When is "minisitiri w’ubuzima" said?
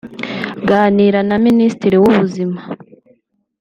1.45-2.59